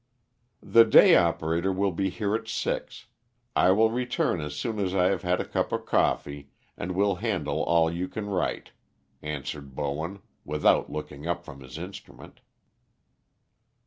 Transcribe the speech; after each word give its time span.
"The 0.63 0.83
day 0.83 1.15
operator 1.15 1.71
will 1.71 1.91
be 1.91 2.09
here 2.09 2.33
at 2.33 2.47
six, 2.47 3.05
I 3.55 3.69
will 3.69 3.91
return 3.91 4.41
as 4.41 4.55
soon 4.55 4.79
as 4.79 4.95
I 4.95 5.09
have 5.09 5.21
had 5.21 5.39
a 5.39 5.45
cup 5.45 5.71
of 5.71 5.85
coffee, 5.85 6.49
and 6.75 6.93
we'll 6.95 7.17
handle 7.17 7.61
all 7.61 7.91
you 7.93 8.07
can 8.07 8.25
write," 8.25 8.71
answered 9.21 9.75
Bowen, 9.75 10.23
without 10.43 10.91
looking 10.91 11.27
up 11.27 11.45
from 11.45 11.59
his 11.59 11.77
instrument. 11.77 12.39